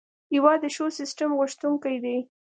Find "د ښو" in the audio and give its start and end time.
0.61-0.85